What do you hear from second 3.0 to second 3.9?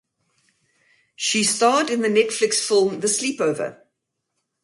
"The Sleepover".